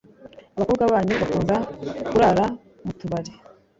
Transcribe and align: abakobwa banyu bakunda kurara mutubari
abakobwa 0.55 0.83
banyu 0.93 1.13
bakunda 1.21 1.55
kurara 2.07 2.45
mutubari 2.85 3.31